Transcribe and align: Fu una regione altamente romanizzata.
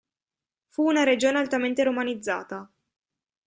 Fu 0.65 0.81
una 0.81 1.03
regione 1.03 1.37
altamente 1.37 1.83
romanizzata. 1.83 2.67